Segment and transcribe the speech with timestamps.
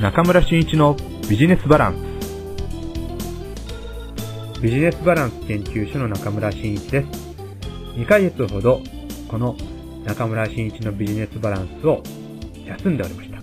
[0.00, 0.96] 中村真一の
[1.28, 1.94] ビジネスバラン
[4.54, 4.62] ス。
[4.62, 7.08] ビジネスバランス研究所の中村真一です。
[7.98, 8.80] 2ヶ月ほど
[9.28, 9.58] この
[10.06, 12.02] 中村真一のビジネスバランスを
[12.64, 13.42] 休んでおりました。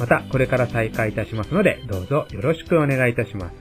[0.00, 3.54] またこれから再開いたしますのでどうぞよろしくお願いいたします。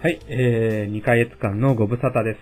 [0.00, 2.38] はい、えー、2ヶ月間のご無沙汰です。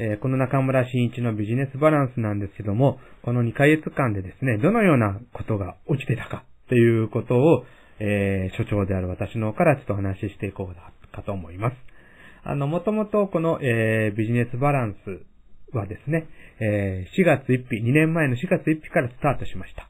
[0.00, 6.42] えー、この中村真一のビジネスバランスなんですけども、この2ヶ月間でですね、どのようなことが起きてたか。
[6.68, 7.64] ということを、
[7.98, 11.76] えー、所長である私の方からちょっとお話ししていこうかと思います。
[12.44, 16.26] あの、もともとこの、えー、ビジネスバランスはですね、
[16.60, 19.88] えー、4月1日、2年前の4月1日からスタートしました。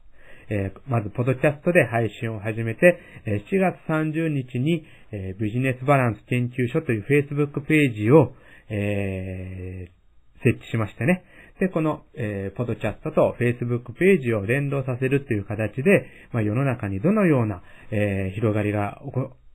[0.49, 8.33] えー、まず、ポドキャストで配信を始めて、え4月30日に、えビジネスバランス研究所という Facebook ページを、
[8.69, 9.89] え
[10.43, 11.23] 設置しましてね。
[11.59, 17.61] で、この、えー、ポドキャストと Facebook ページを連動させるという形で、まあ、世の中にどのような、
[17.91, 19.01] えー、広がりが、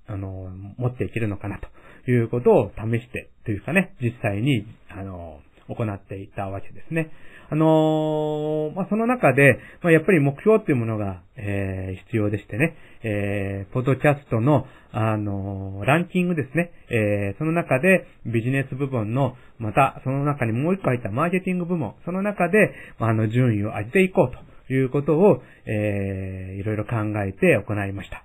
[0.07, 1.61] あの、持っていけるのかな
[2.05, 7.11] ということを試して、というかね、実際に、あの、行っていたわけですね。
[7.51, 28.23] あのー、まあ、その中で、まあ、やっぱり目標っていうものが、えー、必要でしてね、えー、ポッドキャストの、あのランキングですね、えその中でビジネス部門の、また、その中にもう一個入ったマーケティング部門、その中で、あ、の、順位を上げていこうということを、えいろいろ考えて行いました。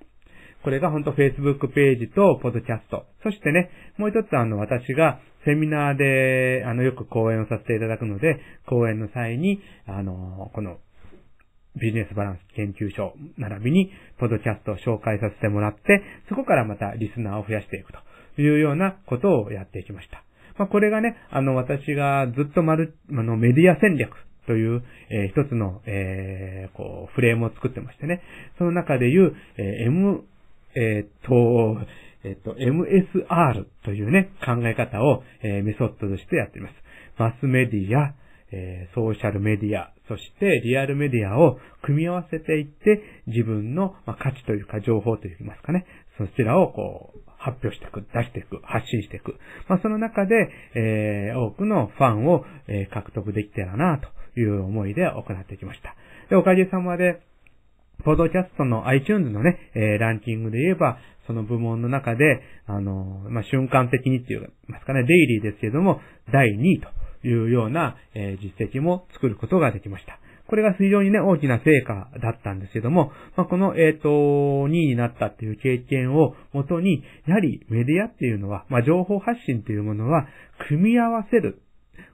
[0.62, 3.06] これが本当 Facebook ページとポッドキャスト。
[3.22, 10.78] そしてね、もう一つあの私がセミナーであのよく講演をさせていただくので、講演の際に、あの、この
[11.80, 17.92] ビジネスバランス研究所並びにポッドキャストを紹介させてもらって、そこからまたリスナーを増やしていく
[18.36, 20.22] というようなことをやっていきました。
[20.58, 24.12] まあ、これがね、あの私がずっと丸、あのメディア戦略
[24.46, 28.22] という、えー、一つの、えー、こう、フレームを作ってましてね。
[28.56, 30.24] その中でいう、えー、M
[30.74, 31.78] えっ、と、
[32.24, 36.74] えっ、と、MSR というね、考え方を、えー、メソッドとしてやっています。
[37.18, 38.14] マスメディア、
[38.52, 45.86] えー、ソーシャルメディア、そしてリアルメディアを組み合わせていって、自分の、まあ、価値というか情報といいますかね、
[46.16, 49.36] そちらをこう、発表していく、出していく、発信していく。
[49.68, 54.00] まあ、その中で、えー、多くのファンを、えー、獲得できたらな、
[54.34, 55.94] という思いで行ってきました。
[56.30, 57.20] で、おかげさまで、
[58.04, 66.00] ポドキャストの iTunes のね、えー、ランキングで言えば、その部門の中で、あのー、まあ、瞬間的にって言いますかね、デイリーですけども、
[66.32, 66.88] 第2位と
[67.24, 70.18] いうような、え、実績も作ることができました。
[70.48, 80.26] これが非常にね、大きな成果だったんですけども、まあ、この、えっ、ー、と、2位になったっていう経験をもとに、やはりメディアっていうのは、まあ、情報発信というものは、
[80.68, 81.60] 組み合わせる。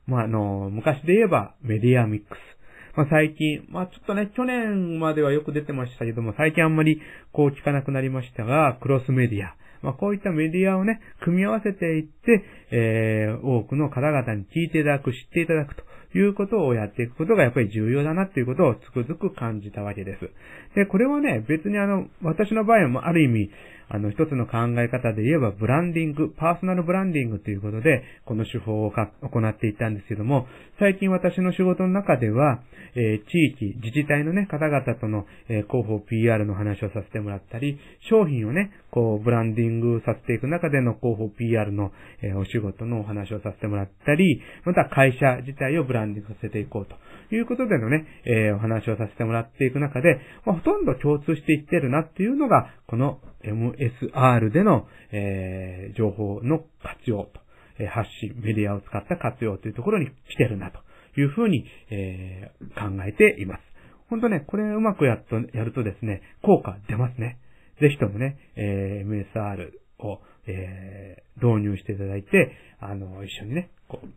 [0.06, 2.54] まあ、あの、昔で言えばメディアミックス。
[2.96, 7.00] まあ、最近、まあ、ちょっとね、去年まではよく出てましたけども、最近あんまり
[7.32, 9.54] こう聞かなくなりましたが、クロスメディア。
[9.84, 15.84] まあ、こういったメディアをね、組み合わせていって、えー、多くの方々に聞いていただく、知っていただくと。
[16.14, 20.30] いうことをやっていくことがやっぱり重要だなっていうことをつくづく感じたわけです。
[20.74, 23.50] で、これはね、別にあの、私の場合はある意味、
[23.88, 30.46] あの、一つの考え方で言えば、ブランディング、パーソナルブランディングということで、この手法を行っていったんですけども、
[30.78, 32.60] 最近私の仕事の中では、
[32.96, 41.92] えー、地域、自治体のね、方々との、えー、広報 PR の話をさせてもらったり、商品をね、こう、ブランディングさせていく中での広報 PR の、
[42.22, 46.96] えー、お仕事のお話をさせてもらったり、また会社自体をブランディングさせていこうと
[47.34, 57.40] いうことでのね、えお話をさせてもらっていく中で、まあ、ほとんど共通していってるなっていうのが、この MSR での、えー、情報の活用と、
[57.78, 60.78] えー、発信、メディアを使った活用というところに来てるなと
[61.20, 63.62] いうふうに、えー、考えています。
[64.08, 67.38] 本当ね、これうまくやっと、やるとですね、効果出ますね。
[67.80, 74.08] ぜひともね、えー、MSR を、えー、導入していただいて、あの、一緒にね、こう、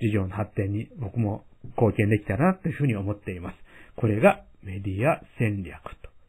[0.00, 1.44] 事業の発展に僕も
[1.76, 3.56] 貢献できたらなというふうに思っています。
[3.96, 5.80] これがメディア戦略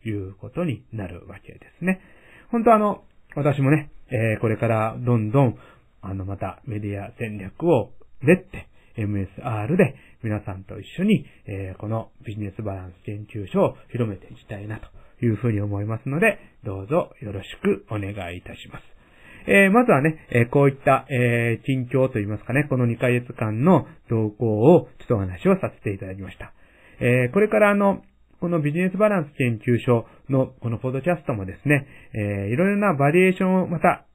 [0.02, 2.02] ということになるわけですね。
[2.50, 3.03] 本当あの、
[3.35, 5.58] 私もね、えー、これからどんどん、
[6.02, 7.91] あの、またメディア戦略を
[8.22, 14.79] 練って、MSR で皆さんと一緒に、えー、このビジネスバランス研究所を広めていきたいな
[15.20, 19.01] というふうに思いますので、どうぞよろしくお願いいたします。
[19.47, 26.53] えー、まずはね、えー、こういった、えー、近況といいますかね、この2ヶ月間の動向をちょっとお話をさせていただきました。
[26.99, 28.03] えこれからあの、
[28.40, 34.05] このビジネスバランス研究所のこのポッドキャストもですね、えー、いろいろなバリエーションをまた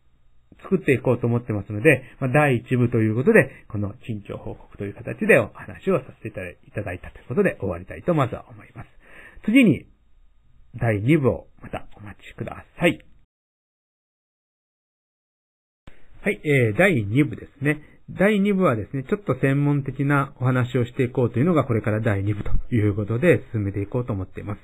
[0.63, 8.89] 作っていこうと思ってますので、まあ、第1部ということで、この近況報告という形でお話をさせていただいたということで終わりたいとまずは思います。
[9.45, 9.87] 次に、
[10.75, 13.16] 第2部をまたお待ちください。
[16.27, 17.81] はい、えー、第2部ですね。
[18.11, 24.59] 第2部はですね、ちょっと専門的なお話をしていこうというのがこれから第2部ということで進めていこうと思っています。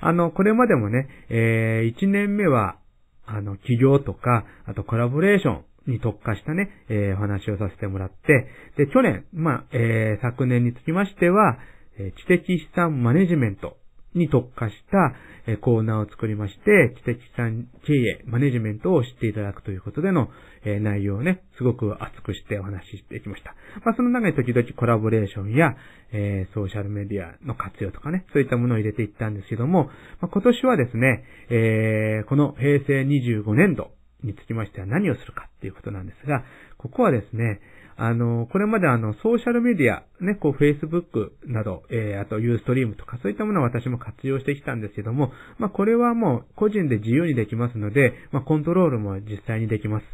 [0.00, 2.78] あの、これまでもね、えー、1年目は、
[3.26, 11.58] あの、企業とか、あとコラボレーションに特化したね、えー、お話をさせてもらって、で、去年、まあ、えー、昨年につきましては、
[11.96, 13.76] え知的資産マネジメント
[14.14, 15.14] に特化した
[15.60, 20.28] コーナーを作りまして、知的資産経営、マネジメントを知っていただくということでの
[20.64, 23.54] え内容をね、すごく熱くしてお話ししてきました。
[23.84, 25.76] まあ、その中に時々コラボレーションや、
[26.12, 29.90] えー、ソーシャルメディアの活用とかね、そういったものを入れていったんですけども、
[30.20, 33.90] まあ、今年はですね、えー、この平成25年度
[34.22, 36.44] につきましては何をするかっていうことなんですが、
[36.78, 37.60] ここはですね、
[37.96, 50.04] あの、これまであの、ソーシャルメディア、ね、こう、Facebook など、えー、あと、ユーストリームとか、そういったものは私も活用してきたんですけども、まあ、これはもう、個人で自由にできますので、まあ、コントロールも実際にできます。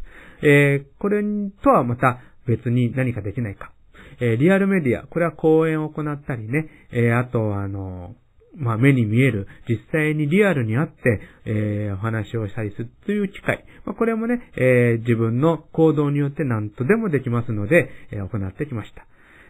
[0.43, 1.23] えー、これ
[1.63, 3.73] とはまた別に何かできないか。
[4.21, 8.15] えー、リアルメディア、これは講演を行ったりね、えー、あと、あの、
[8.57, 13.65] まあ、目に見える、実際にリアルにあって、えー、お話をしたりするという機会。
[13.85, 19.07] まあ、これもね、えー、自分の行動によって何とでもできますので、えー、行ってきました。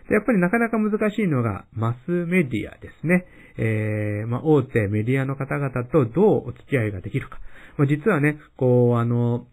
[0.09, 3.27] で、やっぱりなかなか難しいのが、マスメディアですね。
[3.57, 7.39] えー、まあ、大手メディアの方々とどうお付き合いができるか。
[7.79, 9.47] まあ、実はね、こう、あの、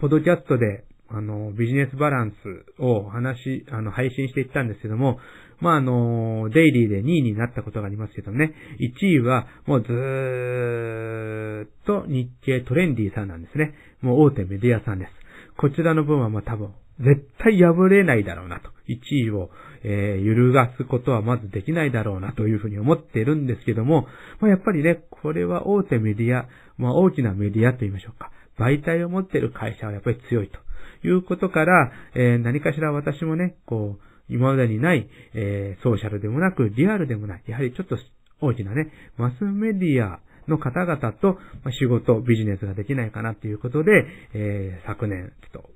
[0.00, 5.18] ポドキャストであの、ビジネスバランスを話し、あの、配信していったんですけども、
[5.58, 13.74] まあ、あの、デイリーで2位になったことがありますけどね、1位はもうずーっと日経トレンディーさんなんですね。
[14.00, 15.10] もう大手メディアさんです。
[15.58, 18.70] こちらの分はま多分、絶対破れないだろうなと。
[18.88, 19.50] 1位を、
[19.82, 24.06] えー、揺るがすことはまずできないだろうなというふうに思っているんですけども、
[24.40, 26.48] まあ、やっぱりね、これは大手メディア、
[26.78, 28.30] まあ、大きなメディアと言いましょうか。
[28.60, 30.58] 媒体を持っている会社はやっぱり強いと
[31.06, 37.96] いうことから、えー、何かしら私もね、こう、今までにない、えー、ソーシャルでもなく、リアルでもない、やはりちょっと
[38.40, 41.38] 大きなね、マスメディアの方々と
[41.70, 45.70] 仕事、ビジネスができないかなということで、えー、昨年、ちょっと、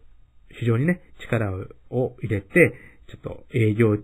[0.51, 1.53] 非常にね、力
[1.91, 2.75] を入れて、
[3.09, 3.97] ちょっと営業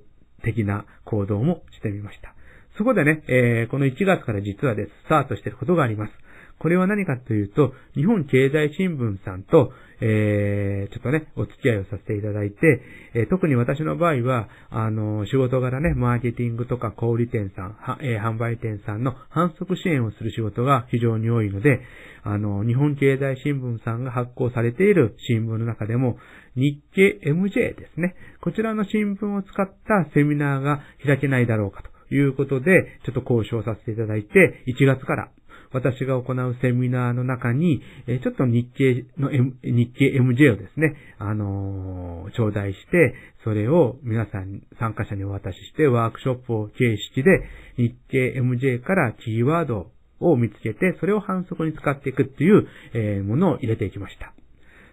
[0.42, 2.34] 的な行動もしてみました。
[2.76, 6.12] そこでね、えー、この1月から実はです、スタートしてることがあります。
[6.60, 9.72] これは何かというと、日本経済新聞さんと、
[10.02, 12.82] えー、ちょっとね、お付き合いをさせていただいて、
[13.14, 21.80] えー、特に私の場合は、あの、仕事柄ね、マーケティングとか小売店さん、はえー、販売店さんの反則支援をする仕事が非常に多いので、
[22.24, 26.18] あの、日本経済新聞さんが発行されている新聞の中でも、
[26.56, 28.14] 日経 MJ ですね。
[28.42, 35.30] こちらの新聞を使ったセミナーが開けないだろうかということで、ちょっと交渉させていただいて、1月から
[35.72, 43.14] 私が行うセミナーの中に、えちょっと日経の、M、日経 MJ をですね、あのー、頂戴して、
[43.44, 47.44] それを皆さん、参加者にお渡しして、ワークショップを形式で、
[47.76, 54.34] 日経 MJ からキーワードを見つけて、それを反則に使っていくっていう、え、ものを入れていきました。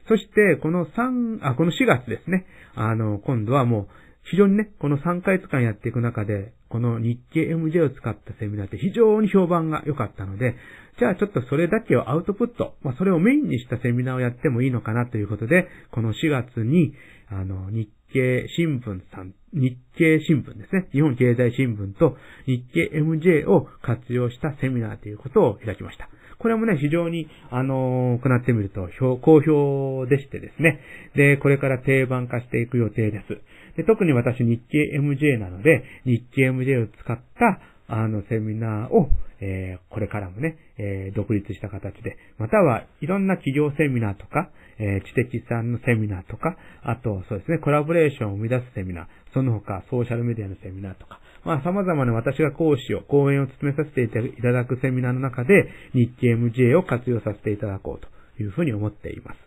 [0.07, 2.45] そして、この3、あ、この4月ですね。
[2.75, 3.87] あの、今度はもう、
[4.29, 10.55] 非常にね、この3ヶ月間やっていく中で、この日経 MJ を使ったセミナーって非常に評判が良かったので、
[10.99, 16.93] じゃあちょっとそれだけをアウトプット、まあ、それをメインにしたセミナーをやってもいいのかなということで、この4月に、
[17.29, 20.87] あの、日経新聞さん、日経新聞ですね。
[20.91, 26.09] 日本経済新聞と日経 MJ を活用したセミナーということを開きました。
[26.39, 28.89] これもね、非常に、あのー、行ってみると、
[29.21, 30.79] 好評でしてですね。
[31.15, 33.41] で、これから定番化していく予定です。
[33.77, 59.37] で、特に私日経 MJ なので、日経 MJ を使った、あの、セミナーを、えー、これからもね、えー、独立した形で、またはいろんな企業セミナーとか、えー、知的さんのセミナーとか、あと、そうですね、コラボレーションを生み出すセミナー、その他、ソーシャルメディアのセミナーとか、まあ、様々な私が講師を、講演を務めさせていただくセミナーの中で、日経 MJ を活用させていただこうというふうに思っています。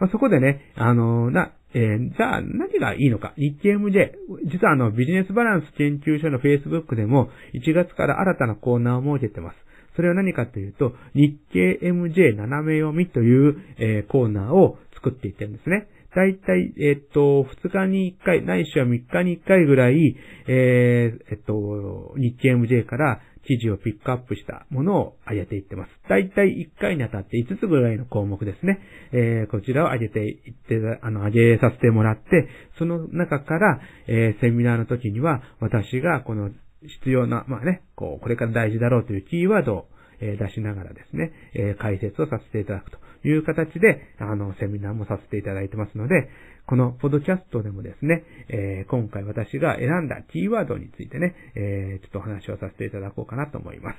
[0.00, 3.34] まあ、そこでね、あの、な、えー、じゃあ何がいいのか。
[3.36, 4.12] 日経 MJ。
[4.44, 9.56] 実はあの、ビジネスバランス研究所の Facebook でも1月から新たなコーナーを設けてます。
[9.96, 15.88] それは何かというと、日経 MJ 斜め読みという、えー、コーナーを作っていってるんですね。
[16.14, 25.90] だいたい、えっと、2日に1回、ないしは3日に1回ぐらい、えー、えっと、日経 MJ から記事をピックアップしたものを上げていってます。
[26.08, 28.80] だいたい1回にあたって5つぐらいの項目ですね。
[29.12, 32.48] えー、こちらを上げていって、あの、上げさせてもらって、
[32.78, 36.50] その中から、えー、セミナーの時には、私がこの
[36.82, 39.88] 必要な、まあね、こう、これから大事だろうというキーワードを、
[40.18, 42.98] え出しながらですね、え解説をさせていただくと
[43.28, 46.30] いう形で、あの、セミナーもさせていただいてますので、
[46.66, 53.96] このポッドキャストでもですね、えー、今回私が選んだキーワードについてね、えー、ちょっとお話をさせていただこうかなと思います。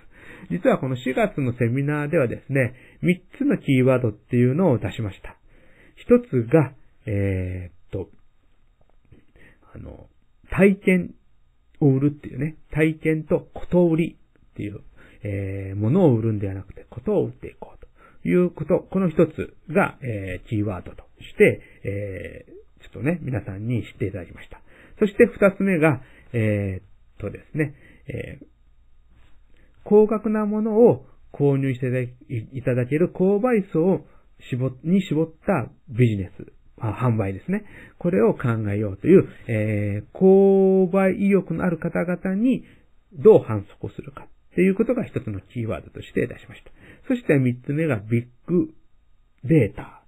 [0.51, 5.37] 実はこの4月のセミナーではですね、3つのキーワードっていうのを出しました。
[6.09, 6.73] 1つが、
[7.05, 8.09] えー、っと、
[9.73, 10.07] あの、
[10.51, 11.15] 体験
[11.79, 14.17] を売るっていうね、体験とこと売り
[14.51, 14.81] っていう、
[15.23, 17.86] えー、ものを売るんではなくて、ことを売っていこうと
[18.25, 24.61] いうこと、この一つが、えー、キーワードとして、えー、ちょっとね、皆さんに知っていただきました。
[24.99, 26.01] そして二つ目が、
[26.33, 27.75] えー、とですね、
[28.07, 28.45] えー、
[29.83, 32.15] 高額なものを購入して
[32.53, 34.05] いただける購買層を
[34.51, 37.65] 絞に絞ったビジネス販売ですね。
[37.97, 42.63] これを考えようという、えー、購買意欲のある方々に
[43.13, 46.71] どう反則をするかっていうことが一つのキーワードとして出しました。
[47.07, 48.73] そして三つ目がビッグ
[49.43, 50.01] データ。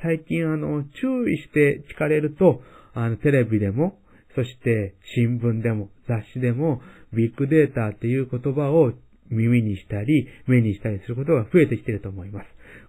[0.00, 2.62] 最近あの、注意して聞かれると、
[2.94, 3.98] あの、テレビでも、
[4.36, 6.82] そして新聞でも雑誌でも
[7.12, 8.92] ビッグデータっていう言葉を
[9.28, 12.46] 耳にしたり、目にしたりすることが増えてきていると思います。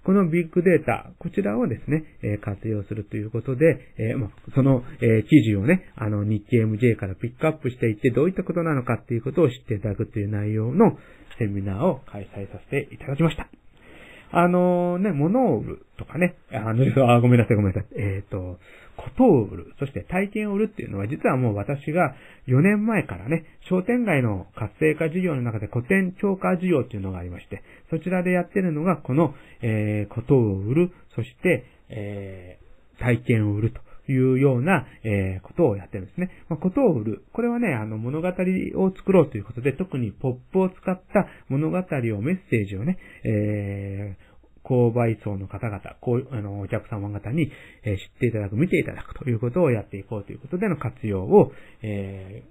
[0.08, 10.98] このビッグデータ、こちらをですね、え活用するということで、えまその、え記事をね、あの、日経 MJ からピックアップしていって、どういったことなのかっていうことを知っていただくという内容の
[11.38, 13.50] セミナーを開催させていただきました。
[14.32, 17.86] あのね、物を売るとかね、あの、 あ、ごめんなさいごめんなさい。
[17.98, 18.60] えっ、ー、と、
[19.08, 22.16] ことを売る、そして体験を売るっていうのは、実はもう私が
[22.48, 33.88] 4年前からね、商店街の活性化事業の中で古典超過事業っていうのがありまして、そちらでやってるのが、この、えー、ことを売る、そして、えー、体験を売ると。
[34.10, 36.32] いうような、えー、ことをやってるんですね。
[36.48, 37.26] まあ、ことを売る。
[37.34, 38.32] これはね、あの、物語を
[38.96, 44.27] 作ろうということで、特にポップを使った物語をメッセージをね、えー、
[44.68, 47.52] 購買層の方々、こう、あの、お客様方に、
[47.84, 52.44] えー、知っていただく、見ていただくということをやっていこうということでの活用を、え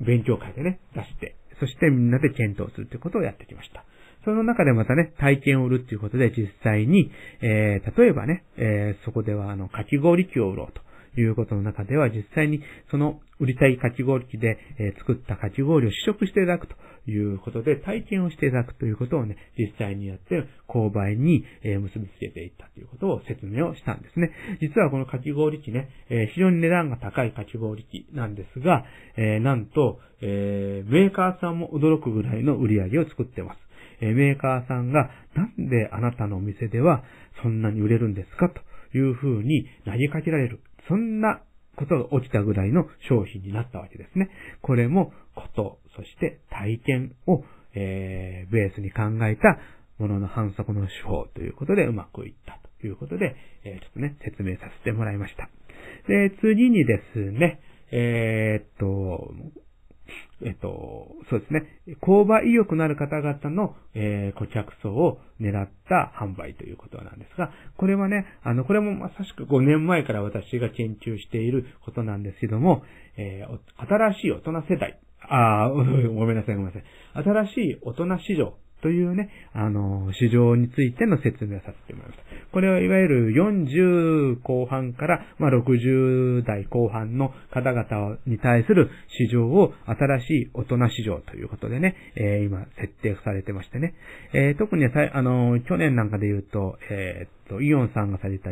[0.00, 3.84] ー、勉強会でね、出して、そしてみんなで検討するということをやってきました。
[4.24, 7.10] その中でまたね、体験を売るっていうことで実際に、
[7.42, 10.80] えー、例えばね、えー、そこではあの、かき氷機を売ろうと。
[11.20, 16.74] いうことの中では実際にその売りたいかき氷機で、え作ったかき氷を試食していただくと
[17.10, 24.30] いうことで体験をしていただくということをね、実際にやって購買に、え結びつけていったということを説明をしたんですね。
[24.60, 28.84] 実はこのかき氷機ね、え非常に値段が高いかき氷機なんですが、
[29.16, 33.58] えなんと、えメーカーさんも驚くぐらいの売り上げを作ってます。
[34.00, 37.04] えメーカーさんがなんであなたのお店では
[37.42, 38.60] そんなに売れるんですかと
[38.96, 40.60] いうふうに投げかけられる。
[40.88, 41.42] そんな
[41.76, 44.30] ことが起きたぐらいの商品になったわけですね。
[44.62, 49.58] これもこと、そして体験を、えー、ベースに考えた
[49.98, 55.48] ものの反則の手法ということでうまくいったということで、えー、ちょっとね、説明させてもらいました。
[56.08, 57.60] で、次にですね、
[57.90, 59.32] えー、っと、
[60.44, 61.80] えっと、そうですね。
[62.02, 72.82] 購買意欲のある方々の、えー、顧客層を狙った販売ということなんですが、これはね、あの、これもまさしく5年前から私が研究していることなんですけども、
[73.16, 75.82] えー、新しい大人世代、あ ご
[76.26, 76.84] めんなさいごめんなさい。
[77.14, 78.54] 新しい大人市場
[78.84, 82.24] というね、あの、市場についての説明をさせてもらいました。
[82.52, 93.94] これはいわゆる40後半から、まあ、60代後半の方々に対する市場を新しい大人市場ということでね、えー、今設定されてましてね、
[94.34, 98.50] えー、特にあの、去年なんかで言うと、えー、っと、イオンさんがされた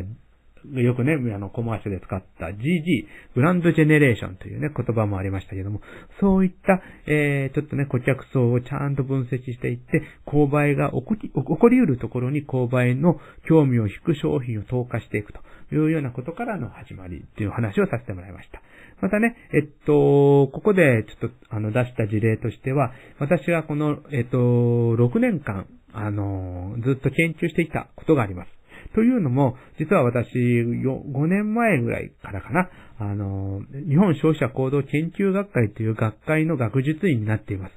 [0.71, 3.05] よくね、あの、コマーシャルで使った GG、
[3.35, 5.81] グランドジェネレーションというね、言葉もありましたけども、
[6.19, 15.39] そういった、えー、ちょっとね、顧客層をちゃんと分析していって、購買が起こり、起こり得るところに購買の興味を引く商品を投下していくと
[15.75, 18.61] いうようなことからの始まりっていう話をさせてもらいました。
[19.01, 28.62] またね、えっと、ここでちょっと、あの、出した事例としては、私はこの、えっと、6年間、あの、ずっと研究していたことがあります。
[28.93, 32.69] というのも、実は私、5年前ぐらいからかな、
[32.99, 37.73] あの、日本消費者行動研究学会という学会の学術員になっています。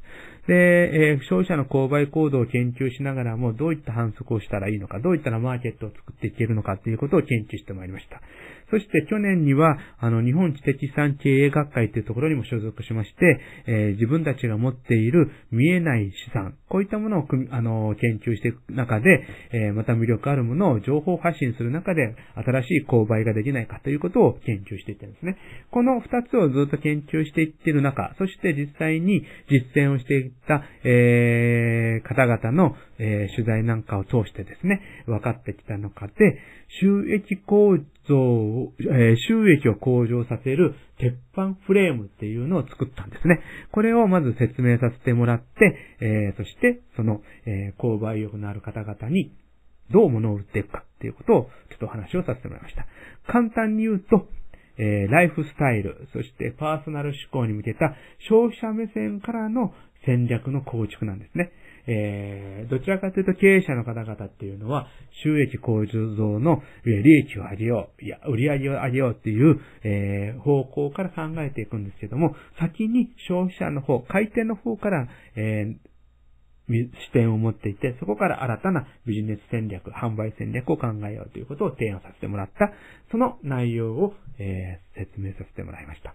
[0.47, 8.21] で、えー、消費者の購買行動を研究しながらも、どういった反則をしたらいいのか、どういったらマーケットを作っていけるのかということを研究してまいりました。
[8.71, 25.37] そして去年には、あの、日本知的産経営学会というところにも所属しまして、えー、自分たちが持っている見えない資産、こういったものをあの、研究していく中で、えー、また魅力あるものを情報発信する中で、新しい購買ができないかということを研究していってるんですね。
[25.71, 36.39] この二つをずっと研究していっている中、そして実際に実践をしていった、えー、方々のえー、取材なんかを通してですね、分かってきたのかで、
[36.81, 43.41] 収益構造を、えー、収益を向上させる鉄板フレームっていうのを作ったんですね。
[43.73, 49.33] これをまず説明させてもらって、えー、そしてその、え、購買意欲のある方々に
[49.91, 52.87] どう物を売っていくかっていうことをちょっとお話をさせてもらいました。
[53.27, 54.27] 簡単に言うと、
[54.79, 57.95] えー、ライフスタイル、そしてパーソナル志向に向けた
[58.29, 59.73] 消費者目線からの
[60.05, 61.51] 戦略の構築なんですね。
[61.87, 64.89] えー、どちらかというと経営者の方々っていうのは、
[65.23, 65.99] 収益向上
[66.41, 75.87] の利益を上げよう、いや、売り上げを上げようっていう、えー、方向から考えていくんですけども、先に消費者の方、買い手の方から、えー
[76.69, 82.73] 視点を持っていて、そこから新たなビジネス戦略、販売戦略を考えようということを提案させてもらった、
[83.11, 86.15] その内容を、えー、説明させてもらいました。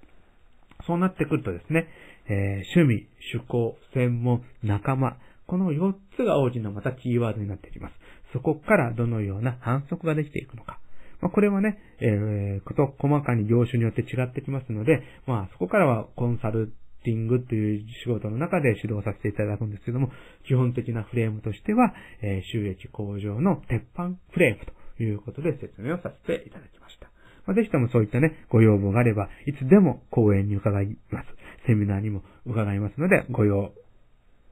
[0.86, 1.88] そうなってくるとですね、
[2.28, 5.18] えー、趣味、趣向、専門、仲間、
[5.48, 7.94] この4つが大きなまたキーワードになってきます。
[8.34, 10.80] そこからどのような反則ができていくのか。
[11.22, 20.10] まあ、これはね、えー、こと細かに業種によって違ってきますので、まあ、そこからはコンサルティングという仕事の中で指導させていただくんですけども、
[20.48, 24.66] 基本的なフレームとしては、えー、収益向上の鉄板フレーム
[24.98, 27.10] ということで説明をさせていただきました。
[27.46, 31.28] まあ、ぜひともそういったね、ご要望があれば、いつでも講演に伺います。
[31.68, 33.74] セミナーにも伺いますので、ご用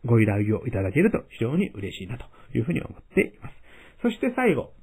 [0.06, 2.26] ご依頼をいただけると非常に嬉しいなと
[2.56, 3.56] いうふうに思っています。
[4.02, 4.74] そして最後、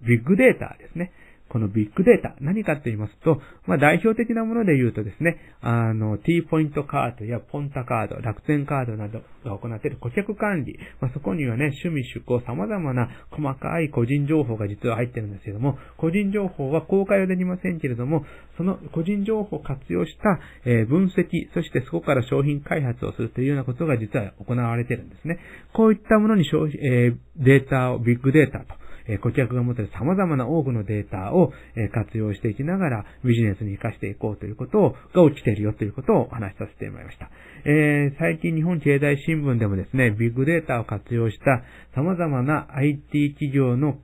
[0.00, 1.12] ビッグデータですね。
[1.52, 18.24] このビッグデータ、何かと言いますと、まあ、代表的なもので言うとですね、あの、T ポイントカードやポンタカード、楽天カードなどが行っている顧客管理、まあ、そこにはね、趣味、趣向、様々な細かい個人情報が実は入ってるんですけども、個人情報は公開はできませんけれども、
[18.56, 25.38] その個人情報を活用した、え、分析、そしてそこから商品開発をするというようなことが実は行われているんですね。
[25.74, 37.30] こういったものに消費、え、データを、ビッグデータとえ顧客が持ってる様々な多くのデータを、え活用していきながらビジネスに活かしていこうということを、が起きているよということをお話しさせてもらいました。
[37.64, 41.62] えー、最近日本経済新聞でもですね、ビッグデータを活用した
[41.94, 43.98] 様々な IT 企業の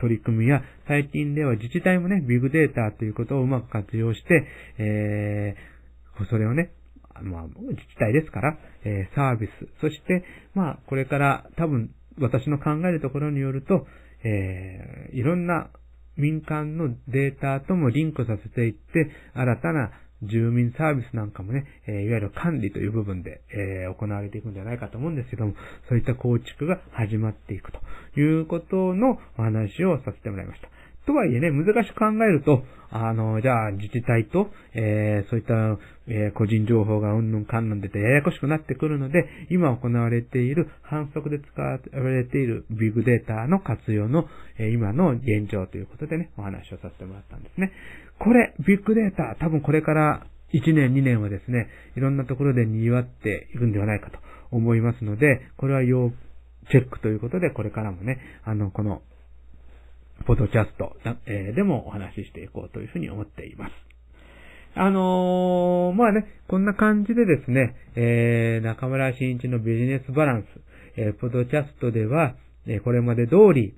[0.00, 4.46] 取り組みや、最近では自治体もね、ビッグデータということをうまく活用して、
[4.78, 6.72] えー、それをね、
[7.22, 13.86] まあ、自治体ですから、えー、サービス、そして、まあ、これから多分、私の考えるところによると、
[14.24, 15.70] えー、いろんな
[16.16, 19.90] 民間のデータともリンクさせていって、新たな
[20.22, 25.54] 住民サービスなんかもね、えー、いわゆる管理という部分で、えー、行われていくんじゃないかと思うんですけども、
[25.88, 27.80] そういった構築が始まっていくと
[28.20, 30.68] いうことのお話をさせてもらいました。
[31.10, 35.54] とはいえね、難しく考えると、あの、じゃあ自治体と、えー、そういった、
[36.06, 47.72] えー、個人情報がうんぬんかんぬんでてややこしくなってくるので、今行われている、反則で使われているビッグデータの活用の、えー、今の現状ということでね、お話をさせてもらったんですね。
[48.20, 54.18] これ、ビッグデータ、多分これから1年2年はですね、いろんなところで賑わっていくんではないかと
[54.52, 56.12] 思いますので、これは要
[56.70, 59.02] チェックということで、これからもね、あの、この
[60.26, 63.72] ポッドキャストでもお話ししていこうというふうに思っています。
[64.74, 70.46] あのー、まあね、こんな感じでですね、えー、中村新一のビジネスバランス、
[70.96, 73.74] えー、ポッドキャストでは、えー、これまで通り、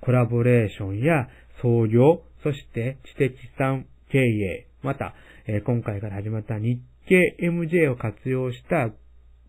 [0.00, 1.28] コラボレーションや
[1.60, 5.14] 創業、そして知的資産経営、また、
[5.46, 8.90] えー、今回から始まった日経 MJ を活用した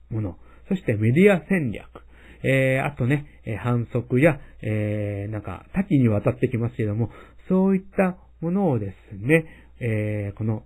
[0.10, 1.86] もの、そしてメディア戦略、
[2.43, 7.12] えー、あとね、え反則や、えー、なんか多岐にわたってきますけども、
[7.47, 9.45] そういったものをですね、
[9.80, 10.63] えー、この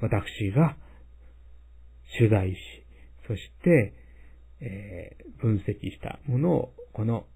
[0.00, 0.76] 私が
[2.18, 2.56] 取材し、
[3.26, 3.94] そして、
[4.60, 7.26] えー、分析したものをこの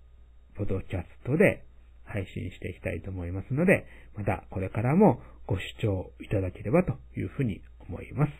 [0.56, 1.64] ポドキャストで
[2.04, 8.32] 配信していきたいと思いますので、またこれからもご視聴いただければというふうに思います。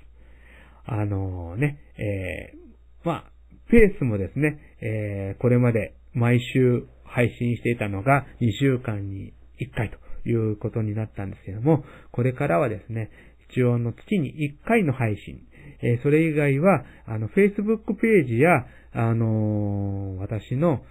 [0.85, 3.32] あのー、ね、えー、まあ、
[3.73, 11.83] ペースもですね、えー、これまで毎週配信していたのが2週間に1回ということになったんですけども、
[12.13, 13.11] これからはですね、
[13.51, 15.41] 一応の月に1回の配信、
[15.81, 20.83] えー、それ以外は、あの、Facebook ページや、あのー、私の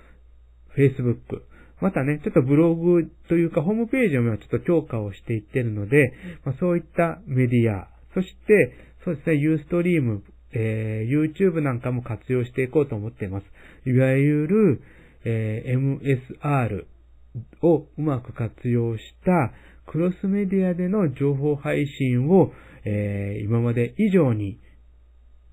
[0.75, 1.43] Facebook、
[1.81, 6.13] またね、ちょっとブログというかホームページをちょっと強化をしていってるので、
[6.45, 8.73] まあ、そういったメディア、そして、
[9.05, 13.45] そうですね、ユーストリーム、えー、YouTube なんかも活用していこうと思っています。
[13.89, 14.81] いわゆる、
[15.23, 15.99] えー、
[16.39, 16.85] MSR
[17.61, 19.51] をうまく活用した
[19.85, 22.51] クロスメディアでの情報配信を、
[22.85, 24.59] えー、今まで以上に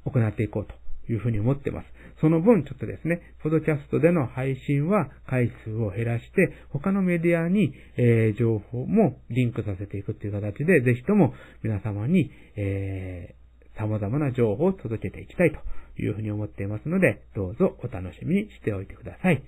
[0.05, 1.87] 行っていこうというふうに思っています。
[2.21, 11.33] その分ちょっとですね、ポドキャストでの配信は回数を減らして、他のメディアに、えー、情報もリンクさせていくっていう形で、ぜひとも
[11.63, 13.37] 皆様に、え、
[13.79, 15.59] 様々な情報を届けていきたいと
[16.01, 19.43] いうふうに思っていますので、どうぞお楽しみにしておいてください。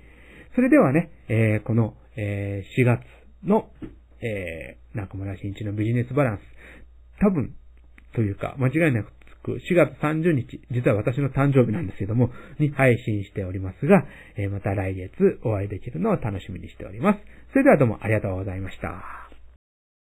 [0.55, 3.03] それではね、えー、この、えー、4月
[3.45, 3.71] の、
[4.21, 6.41] えー、中村新一のビジネスバランス、
[7.21, 7.55] 多分、
[8.15, 9.13] というか、間違いなく
[9.59, 14.05] 4月30日、実は私の誕生日なんですけども、に配信しておりますが、
[14.37, 17.21] え、また来月お会いできるのを楽しみにしております。
[17.53, 19.20] それではどうもありがとうございました。